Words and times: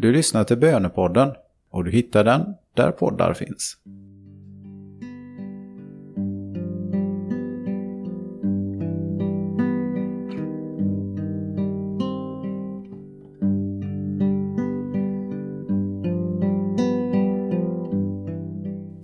Du 0.00 0.12
lyssnar 0.12 0.44
till 0.44 0.58
Bönepodden 0.58 1.32
och 1.70 1.84
du 1.84 1.90
hittar 1.90 2.24
den 2.24 2.54
där 2.74 2.90
poddar 2.90 3.34
finns. 3.34 3.76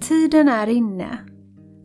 Tiden 0.01 0.49
är 0.49 0.67
inne. 0.67 1.19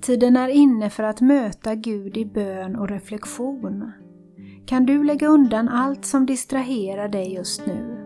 Tiden 0.02 0.36
är 0.36 0.50
inne 0.50 0.90
för 0.90 1.04
att 1.04 1.22
möta 1.22 1.76
Gud 1.76 2.18
i 2.18 2.26
bön 2.26 2.76
och 2.76 2.90
reflektion. 2.90 3.92
Kan 4.66 4.86
du 4.86 5.04
lägga 5.04 5.28
undan 5.28 5.70
allt 5.70 6.06
som 6.06 6.26
distraherar 6.26 7.08
dig 7.08 7.34
just 7.34 7.66
nu? 7.68 8.01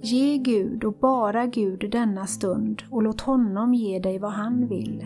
Ge 0.00 0.38
Gud 0.38 0.84
och 0.84 0.92
bara 0.92 1.46
Gud 1.46 1.90
denna 1.90 2.26
stund 2.26 2.82
och 2.90 3.02
låt 3.02 3.20
honom 3.20 3.74
ge 3.74 3.98
dig 3.98 4.18
vad 4.18 4.32
han 4.32 4.68
vill. 4.68 5.04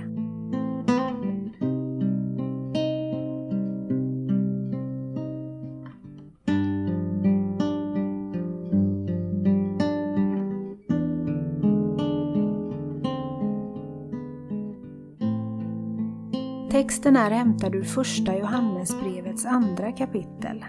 Texten 16.70 17.16
är 17.16 17.30
hämtad 17.30 17.74
ur 17.74 17.82
första 17.82 18.38
Johannesbrevets 18.38 19.46
andra 19.46 19.92
kapitel. 19.92 20.64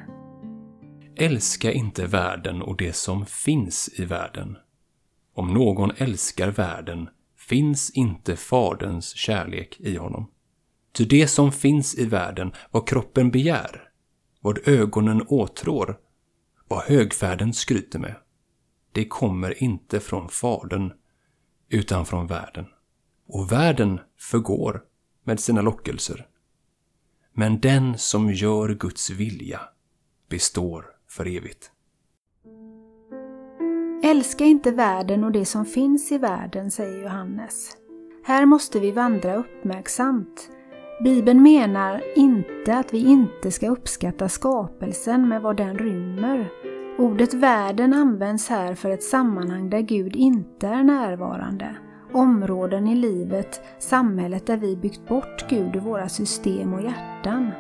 Älska 1.16 1.72
inte 1.72 2.08
världen 2.08 2.62
och 2.62 2.77
det 2.77 2.94
som 2.94 3.26
finns 3.26 3.90
i 3.99 4.05
världen. 4.05 4.58
Om 5.34 5.53
någon 5.53 5.91
älskar 5.98 6.48
världen 6.52 7.09
finns 7.38 7.89
inte 7.89 8.36
Faderns 8.36 9.16
kärlek 9.16 9.80
i 9.80 9.97
honom. 9.97 10.31
Ty 10.94 11.06
det 11.06 11.28
som 11.28 11.52
finns 11.52 11.95
i 11.95 12.06
världen, 12.06 12.53
vad 12.72 12.88
kroppen 12.88 13.31
begär, 13.31 13.89
vad 14.41 14.67
ögonen 14.67 15.25
åtrår, 15.28 16.00
vad 16.67 16.84
högfärden 16.84 17.53
skryter 17.53 18.00
med, 18.00 18.16
det 18.91 19.06
kommer 19.06 19.64
inte 19.64 20.00
från 20.00 20.30
Fadern, 20.30 20.94
utan 21.69 22.06
från 22.06 22.28
världen. 22.28 22.66
Och 23.28 23.52
världen 23.52 24.00
förgår 24.19 24.84
med 25.23 25.39
sina 25.39 25.61
lockelser. 25.61 26.28
Men 27.34 27.59
den 27.59 27.97
som 27.97 28.34
gör 28.34 28.69
Guds 28.69 29.09
vilja 29.09 29.61
består 30.30 30.92
för 31.14 31.38
evigt. 31.38 31.72
Älska 34.03 34.44
inte 34.45 34.72
världen 34.72 35.23
och 35.23 35.31
det 35.31 35.45
som 35.45 35.66
finns 35.66 36.11
i 36.11 36.17
världen, 36.17 36.72
säger 36.72 37.03
Johannes. 37.03 37.78
Här 38.25 38.45
måste 38.45 38.80
vi 38.80 38.92
vandra 38.92 39.36
uppmärksamt. 39.36 40.50
Bibeln 41.03 41.44
menar 41.44 42.02
inte 42.16 42.78
att 42.78 42.94
vi 42.94 43.06
inte 43.06 43.52
ska 43.52 43.69
uppskatta 43.69 44.30
skapelsen 44.30 45.30
med 45.30 45.41
vad 45.41 45.58
den 45.58 45.78
rymmer. 45.78 46.50
Ordet 46.97 47.34
världen 47.34 47.94
används 47.94 48.50
här 48.50 48.75
för 48.75 48.89
ett 48.89 49.03
sammanhang 49.03 49.69
där 49.69 49.81
Gud 49.81 50.16
inte 50.16 50.67
är 50.67 50.84
närvarande. 50.84 51.75
Områden 52.14 52.88
i 52.88 52.95
livet, 52.95 53.61
samhället 53.80 54.45
där 54.45 54.58
vi 54.58 54.75
byggt 54.75 55.08
bort 55.08 55.50
Gud 55.50 55.75
i 55.75 55.80
våra 55.80 56.09
system 56.09 56.73
och 56.73 56.81
hjärtan. 56.81 57.52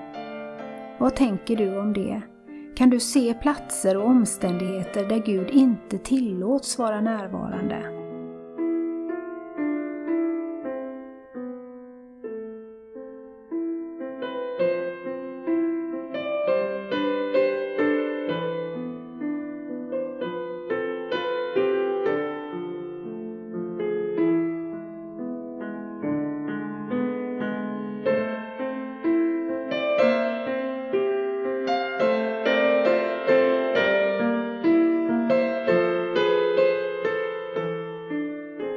Vad 0.99 1.15
tänker 1.15 1.55
du 1.55 1.79
om 1.79 1.93
det? 1.93 2.21
Kan 2.75 2.89
du 2.89 2.99
se 2.99 3.33
platser 3.33 3.97
och 3.97 4.07
omständigheter 4.07 5.05
där 5.05 5.23
Gud 5.25 5.49
inte 5.49 5.97
tillåts 5.97 6.77
vara 6.77 7.01
närvarande. 7.01 8.02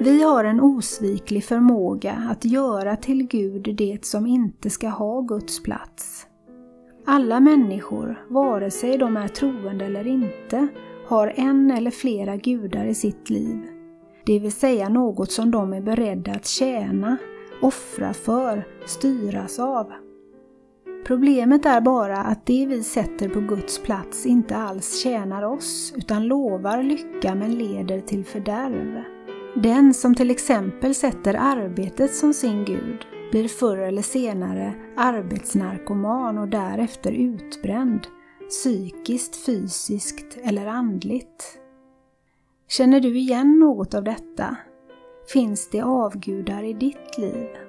Vi 0.06 0.22
har 0.22 0.44
en 0.44 0.60
osviklig 0.60 1.44
förmåga 1.44 2.12
att 2.30 2.44
göra 2.44 2.96
till 2.96 3.26
Gud 3.26 3.74
det 3.76 4.04
som 4.04 4.26
inte 4.26 4.70
ska 4.70 4.88
ha 4.88 5.20
Guds 5.20 5.62
plats. 5.62 6.26
Alla 7.06 7.40
människor, 7.40 8.26
vare 8.28 8.70
sig 8.70 8.98
de 8.98 9.16
är 9.16 9.28
troende 9.28 9.84
eller 9.84 10.06
inte, 10.06 10.68
har 11.06 11.32
en 11.36 11.70
eller 11.70 11.90
flera 11.90 12.36
gudar 12.36 12.84
i 12.84 12.94
sitt 12.94 13.30
liv. 13.30 13.58
Det 14.26 14.38
vill 14.38 14.52
säga 14.52 14.88
något 14.88 15.32
som 15.32 15.50
de 15.50 15.72
är 15.72 15.80
beredda 15.80 16.32
att 16.32 16.46
tjäna, 16.46 17.16
offra 17.62 18.12
för, 18.12 18.66
styras 18.84 19.58
av. 19.58 19.92
Problemet 21.06 21.66
är 21.66 21.80
bara 21.80 22.18
att 22.18 22.46
det 22.46 22.66
vi 22.66 22.82
sätter 22.82 23.28
på 23.28 23.40
Guds 23.40 23.82
plats 23.82 24.26
inte 24.26 24.56
alls 24.56 25.02
tjänar 25.02 25.42
oss, 25.42 25.92
utan 25.96 26.26
lovar 26.26 26.82
lycka 26.82 27.34
men 27.34 27.54
leder 27.54 28.00
till 28.00 28.24
fördärv. 28.24 29.15
Den 29.62 29.94
som 29.94 30.14
till 30.14 30.30
exempel 30.30 30.94
sätter 30.94 31.34
arbetet 31.34 32.14
som 32.14 32.34
sin 32.34 32.64
gud 32.64 33.06
blir 33.30 33.48
förr 33.48 33.78
eller 33.78 34.02
senare 34.02 34.74
arbetsnarkoman 34.96 36.38
och 36.38 36.48
därefter 36.48 37.12
utbränd, 37.12 38.06
psykiskt, 38.48 39.36
fysiskt 39.36 40.38
eller 40.42 40.66
andligt. 40.66 41.58
Känner 42.68 43.00
du 43.00 43.18
igen 43.18 43.58
något 43.58 43.94
av 43.94 44.04
detta? 44.04 44.56
Finns 45.32 45.70
det 45.70 45.82
avgudar 45.82 46.62
i 46.62 46.72
ditt 46.72 47.18
liv? 47.18 47.65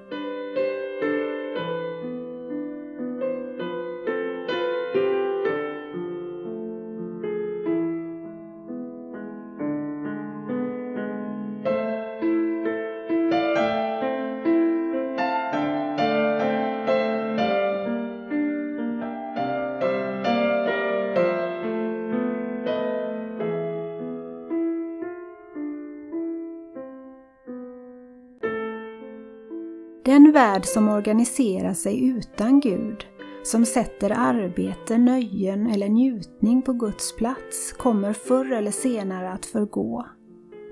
Den 30.08 30.32
värld 30.32 30.64
som 30.64 30.88
organiserar 30.88 31.74
sig 31.74 32.08
utan 32.08 32.60
Gud, 32.60 33.04
som 33.42 33.64
sätter 33.64 34.10
arbete, 34.16 34.98
nöjen 34.98 35.66
eller 35.66 35.88
njutning 35.88 36.62
på 36.62 36.72
Guds 36.72 37.16
plats, 37.16 37.72
kommer 37.72 38.12
förr 38.12 38.52
eller 38.52 38.70
senare 38.70 39.30
att 39.30 39.46
förgå. 39.46 40.06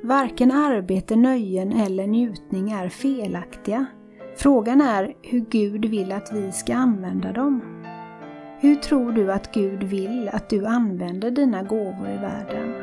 Varken 0.02 0.50
arbete, 0.52 1.16
nöjen 1.16 1.72
eller 1.72 2.06
njutning 2.06 2.70
är 2.70 2.88
felaktiga. 2.88 3.86
Frågan 4.36 4.80
är 4.80 5.14
hur 5.22 5.41
Gud 5.50 5.84
vill 5.84 6.12
att 6.12 6.30
vi 6.32 6.53
ska 6.53 6.74
använda 6.74 7.32
dem. 7.32 7.60
Hur 8.60 8.74
tror 8.74 9.12
du 9.12 9.32
att 9.32 9.54
Gud 9.54 9.82
vill 9.82 10.28
att 10.32 10.50
du 10.50 10.66
använder 10.66 11.30
dina 11.30 11.62
gåvor 11.62 12.08
i 12.08 12.18
världen? 12.18 12.74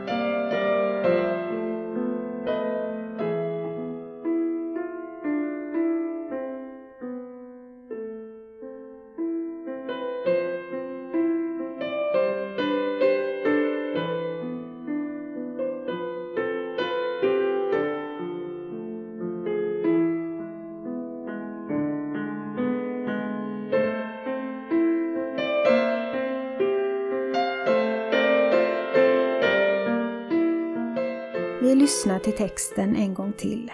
Vi 31.64 31.76
lyssnar 31.76 32.20
till 32.20 32.34
texten 32.34 32.96
en 32.96 33.14
gång 33.14 33.34
till. 33.34 33.72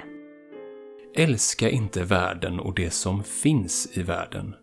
Älska 1.16 1.70
inte 1.70 2.04
världen 2.04 2.60
och 2.60 2.76
det 2.76 2.90
som 2.90 3.24
finns 3.24 3.98
i 3.98 4.04
världen. 4.04 4.56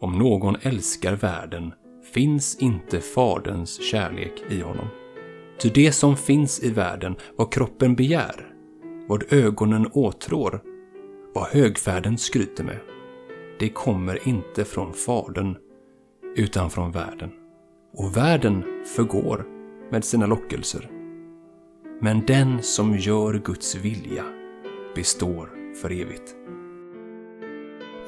Om 0.00 0.18
någon 0.18 0.56
älskar 0.62 1.16
världen 1.16 1.72
finns 2.12 2.58
inte 2.60 3.00
Faderns 3.00 3.82
kärlek 3.90 4.32
i 4.48 4.60
honom. 4.60 4.86
Ty 5.58 5.70
det 5.70 5.92
som 5.92 6.16
finns 6.16 6.62
i 6.62 6.70
världen, 6.70 7.16
vad 7.36 7.52
kroppen 7.52 7.96
begär, 7.96 8.54
vad 9.08 9.32
ögonen 9.32 9.90
åtrår, 9.92 10.62
vad 11.34 11.48
högfärden 11.48 12.18
skryter 12.18 12.64
med, 12.64 12.78
det 13.58 13.68
kommer 13.68 14.28
inte 14.28 14.64
från 14.64 14.92
Fadern, 14.92 15.56
utan 16.36 16.70
från 16.70 16.92
världen. 16.92 17.30
Och 17.96 18.16
världen 18.16 18.64
förgår 18.96 19.46
med 19.90 20.04
sina 20.04 20.26
lockelser. 20.26 20.95
Men 22.00 22.26
den 22.26 22.62
som 22.62 22.96
gör 22.96 23.34
Guds 23.44 23.74
vilja 23.74 24.24
består 24.94 25.50
för 25.82 25.92
evigt. 25.92 26.36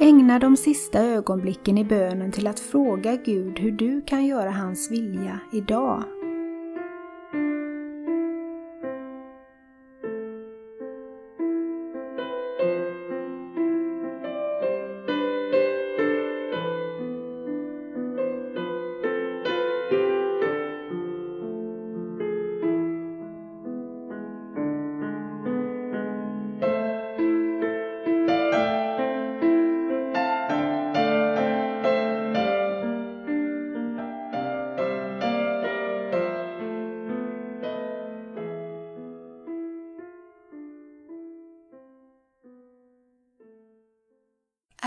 Ägna 0.01 0.39
de 0.39 0.57
sista 0.57 1.03
ögonblicken 1.03 1.79
i 1.79 1.85
bönen 1.85 2.33
till 2.33 2.47
att 2.47 2.61
fråga 2.61 3.17
Gud 3.17 3.59
hur 3.59 3.73
du 3.73 4.03
kan 4.03 4.27
göra 4.27 4.51
hans 4.51 4.91
vilja 4.91 5.41
idag. 5.53 6.05